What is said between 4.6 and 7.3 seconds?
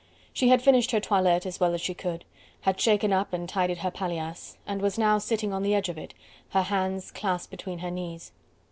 and was now sitting on the edge of it, her hands